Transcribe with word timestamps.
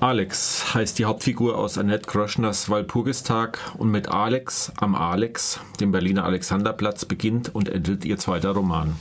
Alex 0.00 0.74
heißt 0.74 0.98
die 0.98 1.06
Hauptfigur 1.06 1.56
aus 1.56 1.78
Annette 1.78 2.06
Kroschners 2.06 2.68
Walpurgistag 2.68 3.58
und 3.78 3.90
mit 3.90 4.08
Alex 4.08 4.70
am 4.76 4.94
Alex, 4.94 5.58
dem 5.80 5.90
Berliner 5.90 6.24
Alexanderplatz, 6.24 7.06
beginnt 7.06 7.54
und 7.54 7.70
endet 7.70 8.04
ihr 8.04 8.18
zweiter 8.18 8.50
Roman. 8.50 8.94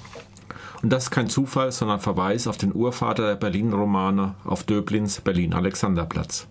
Und 0.81 0.93
das 0.93 1.05
ist 1.05 1.11
kein 1.11 1.27
Zufall, 1.27 1.73
sondern 1.73 1.99
Verweis 1.99 2.47
auf 2.47 2.57
den 2.57 2.73
Urvater 2.73 3.27
der 3.27 3.35
Berlin-Romane, 3.35 4.35
auf 4.45 4.63
Döblins 4.63 5.19
Berlin-Alexanderplatz. 5.19 6.47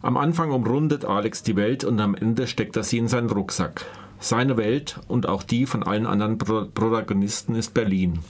Am 0.00 0.16
Anfang 0.16 0.50
umrundet 0.50 1.04
Alex 1.04 1.42
die 1.42 1.56
Welt 1.56 1.84
und 1.84 2.00
am 2.00 2.14
Ende 2.14 2.46
steckt 2.46 2.76
er 2.76 2.84
sie 2.84 2.98
in 2.98 3.08
seinen 3.08 3.28
Rucksack. 3.28 3.84
Seine 4.18 4.56
Welt 4.56 4.98
und 5.08 5.28
auch 5.28 5.42
die 5.42 5.66
von 5.66 5.82
allen 5.82 6.06
anderen 6.06 6.38
Protagonisten 6.38 7.54
ist 7.54 7.74
Berlin. 7.74 8.20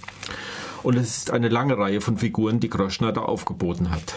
Und 0.82 0.96
es 0.96 1.16
ist 1.16 1.30
eine 1.30 1.48
lange 1.48 1.79
Reihe 1.79 2.00
von 2.00 2.18
Figuren, 2.18 2.59
die 2.59 2.70
Groschner 2.70 3.12
da 3.12 3.22
aufgeboten 3.22 3.93
hat. 3.93 4.14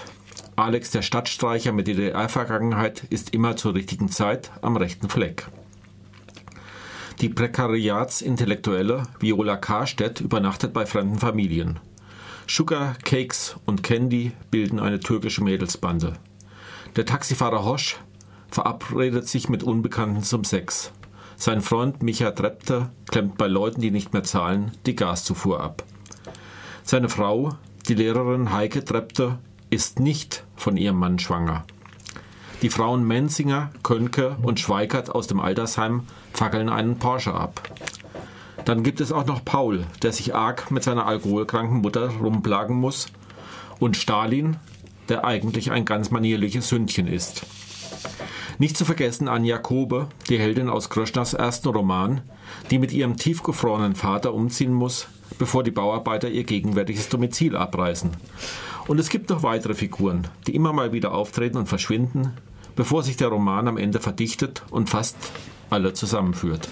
Alex 0.57 0.89
der 0.89 1.03
Stadtstreicher 1.03 1.71
mit 1.71 1.85
DDR-Vergangenheit 1.85 3.03
ist 3.11 3.35
immer 3.35 3.55
zur 3.57 3.75
richtigen 3.75 4.09
Zeit 4.09 4.49
am 4.63 4.75
rechten 4.75 5.07
Fleck. 5.07 5.45
Die 7.21 7.29
Prekariatsintellektuelle 7.29 9.03
Viola 9.19 9.55
Karstedt 9.55 10.19
übernachtet 10.19 10.73
bei 10.73 10.87
fremden 10.87 11.19
Familien. 11.19 11.79
Sugar, 12.47 12.95
Cakes 13.05 13.55
und 13.67 13.83
Candy 13.83 14.31
bilden 14.49 14.79
eine 14.79 14.99
türkische 14.99 15.43
Mädelsbande. 15.43 16.13
Der 16.95 17.05
Taxifahrer 17.05 17.63
Hosch 17.63 17.97
verabredet 18.49 19.27
sich 19.27 19.49
mit 19.49 19.61
Unbekannten 19.61 20.23
zum 20.23 20.43
Sex. 20.43 20.91
Sein 21.35 21.61
Freund 21.61 22.01
Micha 22.01 22.31
Trepte 22.31 22.89
klemmt 23.11 23.37
bei 23.37 23.45
Leuten, 23.45 23.81
die 23.81 23.91
nicht 23.91 24.11
mehr 24.11 24.23
zahlen, 24.23 24.71
die 24.87 24.95
Gaszufuhr 24.95 25.61
ab. 25.61 25.83
Seine 26.81 27.09
Frau, 27.09 27.51
die 27.87 27.93
Lehrerin 27.93 28.51
Heike 28.51 28.83
Trepte, 28.83 29.37
ist 29.69 29.99
nicht 29.99 30.43
von 30.55 30.77
ihrem 30.77 30.97
Mann 30.97 31.19
schwanger. 31.19 31.65
Die 32.61 32.69
Frauen 32.69 33.05
Menzinger, 33.05 33.69
Könke 33.83 34.37
und 34.41 34.59
Schweikert 34.59 35.13
aus 35.13 35.27
dem 35.27 35.39
Altersheim 35.39 36.03
fackeln 36.33 36.69
einen 36.69 36.97
Porsche 36.97 37.33
ab. 37.33 37.61
Dann 38.65 38.83
gibt 38.83 38.99
es 38.99 39.11
auch 39.11 39.25
noch 39.25 39.45
Paul, 39.45 39.85
der 40.01 40.11
sich 40.11 40.33
arg 40.33 40.71
mit 40.71 40.83
seiner 40.83 41.05
alkoholkranken 41.05 41.81
Mutter 41.81 42.09
rumplagen 42.09 42.75
muss. 42.75 43.07
Und 43.79 43.95
Stalin, 43.95 44.57
der 45.07 45.23
eigentlich 45.23 45.71
ein 45.71 45.85
ganz 45.85 46.09
manierliches 46.09 46.67
Sündchen 46.69 47.07
ist. 47.07 47.45
Nicht 48.57 48.75
zu 48.75 48.85
vergessen 48.85 49.27
Anja 49.27 49.59
Kobe, 49.59 50.07
die 50.29 50.39
Heldin 50.39 50.67
aus 50.67 50.89
Kröschners 50.89 51.35
ersten 51.35 51.69
Roman, 51.69 52.21
die 52.71 52.79
mit 52.79 52.91
ihrem 52.91 53.15
tiefgefrorenen 53.15 53.93
Vater 53.93 54.33
umziehen 54.33 54.73
muss, 54.73 55.07
bevor 55.37 55.63
die 55.63 55.71
Bauarbeiter 55.71 56.29
ihr 56.29 56.43
gegenwärtiges 56.43 57.09
Domizil 57.09 57.55
abreißen. 57.55 58.11
Und 58.87 58.99
es 58.99 59.09
gibt 59.09 59.29
noch 59.29 59.43
weitere 59.43 59.73
Figuren, 59.73 60.27
die 60.47 60.55
immer 60.55 60.73
mal 60.73 60.93
wieder 60.93 61.13
auftreten 61.13 61.57
und 61.57 61.67
verschwinden, 61.67 62.33
bevor 62.75 63.03
sich 63.03 63.17
der 63.17 63.27
Roman 63.27 63.67
am 63.67 63.77
Ende 63.77 63.99
verdichtet 63.99 64.63
und 64.69 64.89
fast 64.89 65.17
alle 65.69 65.93
zusammenführt. 65.93 66.69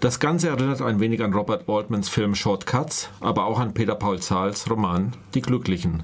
Das 0.00 0.20
Ganze 0.20 0.48
erinnert 0.48 0.82
ein 0.82 1.00
wenig 1.00 1.22
an 1.22 1.32
Robert 1.32 1.68
Altmans 1.68 2.08
Film 2.08 2.34
Shortcuts, 2.34 3.08
aber 3.20 3.46
auch 3.46 3.58
an 3.58 3.74
Peter 3.74 3.94
Paul 3.94 4.20
Zahls 4.20 4.68
Roman 4.68 5.12
Die 5.34 5.40
Glücklichen, 5.40 6.02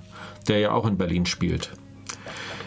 der 0.48 0.60
ja 0.60 0.72
auch 0.72 0.86
in 0.86 0.96
Berlin 0.96 1.26
spielt. 1.26 1.72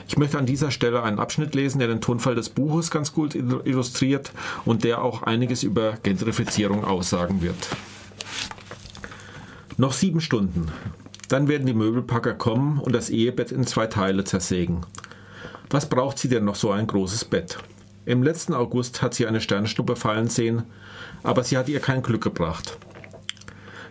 Ich 0.08 0.18
möchte 0.18 0.38
an 0.38 0.46
dieser 0.46 0.70
Stelle 0.70 1.02
einen 1.02 1.18
Abschnitt 1.18 1.56
lesen, 1.56 1.80
der 1.80 1.88
den 1.88 2.02
Tonfall 2.02 2.36
des 2.36 2.50
Buches 2.50 2.92
ganz 2.92 3.14
gut 3.14 3.34
illustriert 3.36 4.32
und 4.66 4.84
der 4.84 5.02
auch 5.02 5.24
einiges 5.24 5.64
über 5.64 5.94
Gentrifizierung 6.04 6.84
aussagen 6.84 7.42
wird. 7.42 7.70
Noch 9.84 9.92
sieben 9.92 10.22
Stunden. 10.22 10.72
Dann 11.28 11.50
werden 11.50 11.68
die 11.68 11.74
Möbelpacker 11.74 12.36
kommen 12.36 12.80
und 12.80 12.96
das 12.96 13.10
Ehebett 13.10 13.52
in 13.52 13.68
zwei 13.68 13.86
Teile 13.86 14.24
zersägen. 14.24 14.86
Was 15.70 15.90
braucht 15.90 16.18
sie 16.18 16.30
denn 16.30 16.46
noch 16.46 16.56
so 16.56 16.72
ein 16.72 16.88
großes 16.88 17.26
Bett? 17.26 17.58
Im 18.06 18.24
letzten 18.24 18.54
August 18.54 19.02
hat 19.02 19.14
sie 19.14 19.28
eine 19.28 19.42
Sternschnuppe 19.42 19.98
fallen 19.98 20.30
sehen, 20.30 20.64
aber 21.22 21.44
sie 21.44 21.58
hat 21.58 21.68
ihr 21.68 21.82
kein 21.82 22.02
Glück 22.02 22.24
gebracht. 22.24 22.78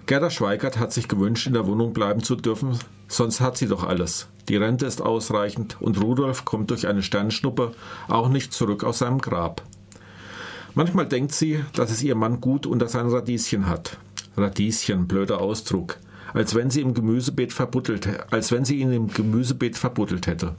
Gerda 0.07 0.31
Schweigert 0.31 0.79
hat 0.79 0.95
sich 0.95 1.09
gewünscht, 1.09 1.47
in 1.47 1.53
der 1.53 1.67
Wohnung 1.67 1.93
bleiben 1.93 2.23
zu 2.23 2.37
dürfen, 2.37 2.79
sonst 3.07 3.43
hat 3.43 3.59
sie 3.59 3.69
doch 3.69 3.85
alles. 3.85 4.29
Die 4.49 4.57
Rente 4.57 4.87
ist 4.87 5.03
ausreichend 5.03 5.77
und 5.79 6.03
Rudolf 6.03 6.47
kommt 6.47 6.71
durch 6.71 6.87
eine 6.87 7.03
Sternschnuppe 7.03 7.73
auch 8.09 8.31
nicht 8.31 8.55
zurück 8.55 8.83
aus 8.83 9.01
seinem 9.01 9.19
Grab. 9.19 9.61
Manchmal 10.73 11.07
denkt 11.07 11.33
sie, 11.33 11.63
dass 11.75 11.91
es 11.91 12.03
ihr 12.03 12.15
Mann 12.15 12.41
gut 12.41 12.65
unter 12.65 12.89
seinen 12.89 13.11
Radieschen 13.11 13.67
hat. 13.67 13.99
Radieschen, 14.37 15.07
blöder 15.07 15.41
Ausdruck 15.41 15.99
als 16.35 16.55
wenn 16.55 16.71
sie 16.71 16.81
im 16.81 16.95
Gemüsebeet 16.95 17.53
verbuddelt, 17.53 18.09
als 18.31 18.53
wenn 18.53 18.65
sie 18.65 18.77
ihn 18.77 18.93
im 18.93 19.09
Gemüsebeet 19.09 19.77
verbuddelt 19.77 20.27
hätte. 20.27 20.55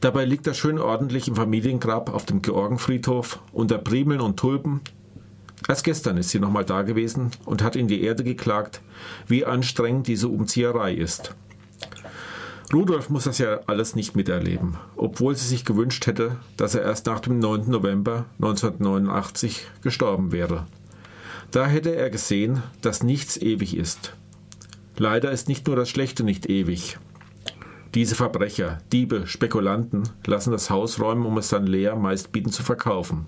Dabei 0.00 0.24
liegt 0.24 0.46
er 0.46 0.54
schön 0.54 0.78
ordentlich 0.78 1.28
im 1.28 1.36
Familiengrab 1.36 2.12
auf 2.12 2.26
dem 2.26 2.42
Georgenfriedhof 2.42 3.40
unter 3.52 3.78
Primeln 3.78 4.20
und 4.20 4.38
Tulpen. 4.38 4.80
Erst 5.68 5.84
gestern 5.84 6.16
ist 6.16 6.30
sie 6.30 6.40
nochmal 6.40 6.64
da 6.64 6.82
gewesen 6.82 7.30
und 7.44 7.62
hat 7.62 7.76
in 7.76 7.88
die 7.88 8.02
Erde 8.02 8.24
geklagt, 8.24 8.80
wie 9.26 9.44
anstrengend 9.44 10.06
diese 10.06 10.28
Umzieherei 10.28 10.94
ist. 10.94 11.34
Rudolf 12.72 13.10
muss 13.10 13.24
das 13.24 13.38
ja 13.38 13.60
alles 13.66 13.96
nicht 13.96 14.14
miterleben, 14.14 14.76
obwohl 14.96 15.34
sie 15.34 15.46
sich 15.46 15.64
gewünscht 15.64 16.06
hätte, 16.06 16.36
dass 16.56 16.76
er 16.76 16.82
erst 16.82 17.06
nach 17.06 17.18
dem 17.18 17.40
9. 17.40 17.68
November 17.68 18.26
1989 18.38 19.66
gestorben 19.82 20.30
wäre. 20.30 20.66
Da 21.50 21.66
hätte 21.66 21.96
er 21.96 22.10
gesehen, 22.10 22.62
dass 22.80 23.02
nichts 23.02 23.36
ewig 23.36 23.76
ist. 23.76 24.14
Leider 24.96 25.32
ist 25.32 25.48
nicht 25.48 25.66
nur 25.66 25.76
das 25.76 25.88
Schlechte 25.88 26.22
nicht 26.22 26.48
ewig. 26.48 26.98
Diese 27.94 28.14
Verbrecher, 28.14 28.78
Diebe, 28.92 29.26
Spekulanten 29.26 30.08
lassen 30.24 30.52
das 30.52 30.70
Haus 30.70 31.00
räumen, 31.00 31.26
um 31.26 31.38
es 31.38 31.48
dann 31.48 31.66
leer, 31.66 31.96
meist 31.96 32.30
bieten 32.30 32.52
zu 32.52 32.62
verkaufen. 32.62 33.26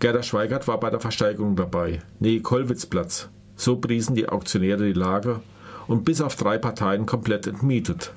Gerda 0.00 0.24
Schweigert 0.24 0.66
war 0.66 0.80
bei 0.80 0.90
der 0.90 0.98
Versteigerung 0.98 1.54
dabei. 1.54 2.00
Nee, 2.18 2.40
Kollwitzplatz. 2.40 3.28
So 3.54 3.76
priesen 3.76 4.16
die 4.16 4.28
Auktionäre 4.28 4.84
die 4.84 4.98
Lage 4.98 5.40
und 5.86 6.04
bis 6.04 6.20
auf 6.20 6.34
drei 6.34 6.58
Parteien 6.58 7.06
komplett 7.06 7.46
entmietet. 7.46 8.12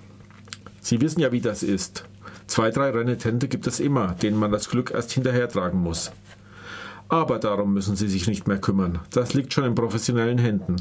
Sie 0.82 1.00
wissen 1.02 1.20
ja, 1.20 1.32
wie 1.32 1.42
das 1.42 1.62
ist. 1.62 2.06
Zwei, 2.48 2.72
drei 2.72 2.90
Renitente 2.90 3.48
gibt 3.48 3.68
es 3.68 3.80
immer, 3.80 4.14
denen 4.14 4.38
man 4.38 4.52
das 4.52 4.70
Glück 4.70 4.92
erst 4.92 5.12
hinterhertragen 5.12 5.80
muss. 5.80 6.12
Aber 7.08 7.40
darum 7.40 7.74
müssen 7.74 7.96
Sie 7.96 8.08
sich 8.08 8.28
nicht 8.28 8.48
mehr 8.48 8.60
kümmern. 8.60 9.00
Das 9.12 9.34
liegt 9.34 9.54
schon 9.54 9.66
in 9.66 9.76
professionellen 9.76 10.38
Händen 10.38 10.78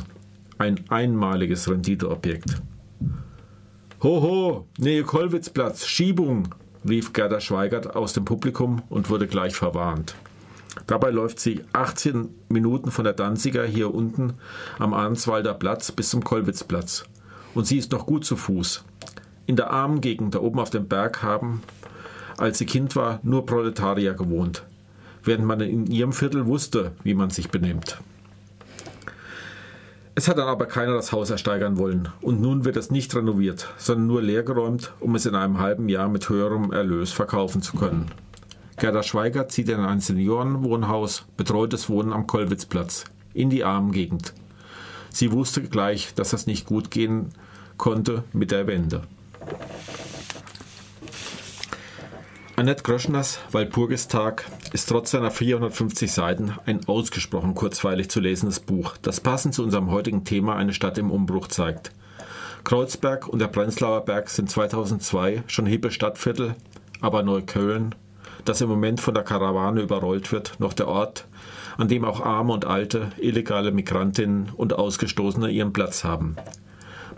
ein 0.59 0.85
einmaliges 0.89 1.69
Renditeobjekt. 1.69 2.63
Hoho, 4.03 4.67
Nähe 4.79 5.03
Kollwitzplatz, 5.03 5.87
Schiebung, 5.87 6.49
rief 6.89 7.13
Gerda 7.13 7.41
Schweigert 7.41 7.97
aus 7.97 8.13
dem 8.13 8.25
Publikum 8.25 8.83
und 8.89 9.11
wurde 9.11 9.27
gleich 9.27 9.57
verwarnt. 9.57 10.15
Dabei 10.87 11.11
läuft 11.11 11.41
sie 11.41 11.63
18 11.73 12.29
Minuten 12.49 12.91
von 12.91 13.05
der 13.05 13.15
Danziger 13.15 13.65
hier 13.65 13.95
unten 13.95 14.35
am 14.79 14.93
Arnswalder 14.93 15.55
Platz 15.55 15.93
bis 15.93 16.11
zum 16.11 16.23
Kollwitzplatz. 16.25 17.05
Und 17.55 17.67
sie 17.67 17.79
ist 17.79 17.93
noch 17.93 18.07
gut 18.07 18.25
zu 18.25 18.37
Fuß. 18.37 18.85
In 19.47 19.57
der 19.57 19.71
armen 19.71 20.01
Gegend 20.01 20.35
da 20.35 20.41
oben 20.41 20.59
auf 20.59 20.71
dem 20.71 20.89
Berg 20.89 21.23
haben, 21.23 21.63
als 22.37 22.59
sie 22.59 22.67
Kind 22.67 22.97
war, 22.97 23.21
nur 23.23 23.47
Proletarier 23.47 24.15
gewohnt, 24.15 24.65
während 25.25 25.45
man 25.45 25.61
in 25.61 25.87
ihrem 25.87 26.13
Viertel 26.13 26.47
wusste, 26.47 26.93
wie 27.03 27.15
man 27.15 27.31
sich 27.31 27.51
benimmt. 27.51 27.99
Es 30.17 30.29
hat 30.29 30.39
dann 30.39 30.47
aber 30.47 30.67
keiner 30.67 30.95
das 30.95 31.11
Haus 31.11 31.31
ersteigern 31.31 31.77
wollen 31.77 32.09
und 32.21 32.41
nun 32.41 32.65
wird 32.65 32.77
es 32.77 32.93
nicht 32.93 33.15
renoviert, 33.17 33.69
sondern 33.79 34.07
nur 34.07 34.23
leergeräumt, 34.23 34.93
um 35.01 35.17
es 35.17 35.27
in 35.27 35.35
einem 35.35 35.59
halben 35.59 35.89
Jahr 35.89 36.09
mit 36.09 36.29
höherem 36.29 36.71
Erlös 36.71 37.11
verkaufen 37.11 37.63
zu 37.63 37.77
können. 37.77 38.07
Gerda 38.77 39.03
Schweiger 39.03 39.49
zieht 39.49 39.69
in 39.69 39.81
ein 39.81 40.01
Seniorenwohnhaus, 40.01 41.25
betreutes 41.37 41.89
Wohnen 41.89 42.13
am 42.13 42.29
Kollwitzplatz, 42.29 43.05
in 43.33 43.51
die 43.51 43.65
armen 43.65 43.91
Gegend. 43.91 44.35
Sie 45.11 45.33
wusste 45.33 45.63
gleich, 45.63 46.15
dass 46.15 46.31
das 46.31 46.47
nicht 46.47 46.67
gut 46.67 46.91
gehen 46.91 47.31
konnte 47.77 48.25
mit 48.33 48.53
der 48.53 48.67
Wende. 48.67 49.03
Annette 52.65 52.83
Groschners 52.83 53.41
Walpurgistag 53.53 54.47
ist 54.73 54.89
trotz 54.89 55.11
seiner 55.11 55.31
450 55.31 56.11
Seiten 56.11 56.55
ein 56.65 56.81
ausgesprochen 56.89 57.55
kurzweilig 57.55 58.09
zu 58.09 58.21
lesendes 58.21 58.59
Buch, 58.59 58.97
das 59.03 59.21
passend 59.21 59.53
zu 59.53 59.63
unserem 59.63 59.91
heutigen 59.91 60.25
Thema 60.25 60.57
eine 60.57 60.73
Stadt 60.73 60.97
im 60.97 61.11
Umbruch 61.11 61.49
zeigt. 61.49 61.93
Kreuzberg 62.65 63.29
und 63.29 63.41
der 63.41 63.49
Prenzlauer 63.49 64.07
Berg 64.07 64.31
sind 64.31 64.49
2002 64.49 65.43
schon 65.47 65.67
hippe 65.67 65.91
Stadtviertel, 65.91 66.55
aber 67.03 67.23
Neukölln, 67.23 67.95
das 68.47 68.63
im 68.63 68.71
Moment 68.71 68.99
von 68.99 69.13
der 69.13 69.25
Karawane 69.25 69.83
überrollt 69.83 70.33
wird, 70.33 70.59
noch 70.59 70.73
der 70.73 70.89
Ort, 70.89 71.27
an 71.77 71.89
dem 71.89 72.07
auch 72.07 72.23
arme 72.23 72.55
und 72.55 72.65
alte, 72.65 73.13
illegale 73.19 73.73
Migrantinnen 73.73 74.53
und 74.57 74.73
Ausgestoßene 74.73 75.51
ihren 75.51 75.75
Platz 75.75 76.03
haben. 76.03 76.37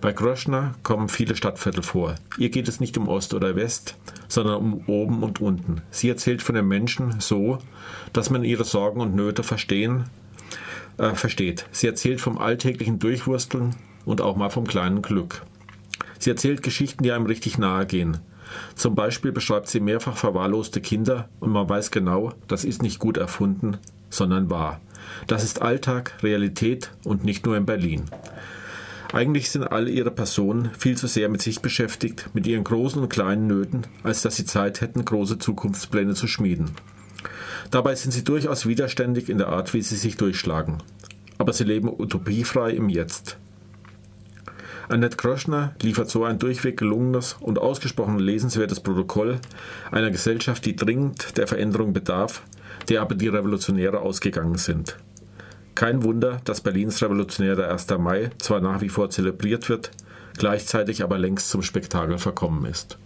Bei 0.00 0.12
Groschner 0.12 0.74
kommen 0.82 1.08
viele 1.08 1.36
Stadtviertel 1.36 1.82
vor. 1.82 2.16
Ihr 2.38 2.50
geht 2.50 2.68
es 2.68 2.80
nicht 2.80 2.98
um 2.98 3.08
Ost 3.08 3.34
oder 3.34 3.56
West, 3.56 3.96
sondern 4.28 4.56
um 4.56 4.84
oben 4.86 5.22
und 5.22 5.40
unten. 5.40 5.80
Sie 5.90 6.08
erzählt 6.08 6.42
von 6.42 6.54
den 6.54 6.68
Menschen 6.68 7.20
so, 7.20 7.58
dass 8.12 8.30
man 8.30 8.44
ihre 8.44 8.64
Sorgen 8.64 9.00
und 9.00 9.14
Nöte 9.14 9.42
verstehen, 9.42 10.04
äh, 10.98 11.14
versteht. 11.14 11.66
Sie 11.72 11.86
erzählt 11.86 12.20
vom 12.20 12.38
alltäglichen 12.38 12.98
Durchwursteln 12.98 13.74
und 14.04 14.20
auch 14.20 14.36
mal 14.36 14.50
vom 14.50 14.66
kleinen 14.66 15.02
Glück. 15.02 15.42
Sie 16.18 16.30
erzählt 16.30 16.62
Geschichten, 16.62 17.02
die 17.02 17.12
einem 17.12 17.26
richtig 17.26 17.58
nahe 17.58 17.86
gehen. 17.86 18.18
Zum 18.74 18.94
Beispiel 18.94 19.32
beschreibt 19.32 19.68
sie 19.68 19.80
mehrfach 19.80 20.16
verwahrloste 20.16 20.80
Kinder 20.80 21.28
und 21.40 21.50
man 21.50 21.68
weiß 21.68 21.90
genau, 21.90 22.32
das 22.48 22.64
ist 22.64 22.82
nicht 22.82 22.98
gut 22.98 23.16
erfunden, 23.16 23.78
sondern 24.08 24.50
wahr. 24.50 24.80
Das 25.26 25.42
ist 25.42 25.62
Alltag, 25.62 26.14
Realität 26.22 26.92
und 27.04 27.24
nicht 27.24 27.46
nur 27.46 27.56
in 27.56 27.66
Berlin. 27.66 28.04
Eigentlich 29.12 29.50
sind 29.50 29.64
alle 29.64 29.90
ihre 29.90 30.10
Personen 30.10 30.70
viel 30.76 30.96
zu 30.96 31.06
sehr 31.06 31.28
mit 31.28 31.40
sich 31.40 31.60
beschäftigt, 31.60 32.30
mit 32.34 32.46
ihren 32.46 32.64
großen 32.64 33.00
und 33.00 33.08
kleinen 33.08 33.46
Nöten, 33.46 33.86
als 34.02 34.22
dass 34.22 34.36
sie 34.36 34.44
Zeit 34.44 34.80
hätten, 34.80 35.04
große 35.04 35.38
Zukunftspläne 35.38 36.14
zu 36.14 36.26
schmieden. 36.26 36.72
Dabei 37.70 37.94
sind 37.94 38.10
sie 38.12 38.24
durchaus 38.24 38.66
widerständig 38.66 39.28
in 39.28 39.38
der 39.38 39.48
Art, 39.48 39.74
wie 39.74 39.82
sie 39.82 39.96
sich 39.96 40.16
durchschlagen. 40.16 40.82
Aber 41.38 41.52
sie 41.52 41.64
leben 41.64 41.88
utopiefrei 41.88 42.70
im 42.70 42.88
Jetzt. 42.88 43.38
Annette 44.88 45.16
Kröschner 45.16 45.74
liefert 45.82 46.08
so 46.10 46.24
ein 46.24 46.38
durchweg 46.38 46.76
gelungenes 46.76 47.36
und 47.40 47.58
ausgesprochen 47.58 48.18
lesenswertes 48.18 48.80
Protokoll 48.80 49.40
einer 49.90 50.10
Gesellschaft, 50.10 50.64
die 50.64 50.76
dringend 50.76 51.36
der 51.36 51.48
Veränderung 51.48 51.92
bedarf, 51.92 52.42
der 52.88 53.02
aber 53.02 53.16
die 53.16 53.28
Revolutionäre 53.28 54.00
ausgegangen 54.00 54.58
sind. 54.58 54.96
Kein 55.76 56.02
Wunder, 56.02 56.40
dass 56.44 56.62
Berlins 56.62 57.02
revolutionärer 57.02 57.68
1. 57.68 57.88
Mai 57.98 58.30
zwar 58.38 58.62
nach 58.62 58.80
wie 58.80 58.88
vor 58.88 59.10
zelebriert 59.10 59.68
wird, 59.68 59.90
gleichzeitig 60.38 61.02
aber 61.02 61.18
längst 61.18 61.50
zum 61.50 61.62
Spektakel 61.62 62.16
verkommen 62.16 62.64
ist. 62.64 62.98